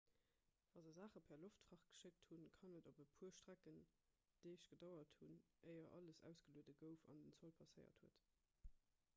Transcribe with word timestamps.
wa 0.73 0.81
se 0.83 0.93
saache 0.93 1.21
per 1.25 1.37
loftfracht 1.41 1.83
geschéckt 1.89 2.25
hunn 2.29 2.47
kann 2.61 2.77
et 2.79 2.89
op 2.91 3.01
e 3.05 3.05
puer 3.19 3.35
strecken 3.41 3.77
deeg 4.47 4.65
gedauert 4.71 5.15
hunn 5.19 5.37
éier 5.75 5.93
alles 5.99 6.23
ausgelueden 6.31 6.79
gouf 6.83 7.05
an 7.15 7.23
den 7.27 7.37
zoll 7.43 7.55
passéiert 7.63 8.03
huet 8.05 8.27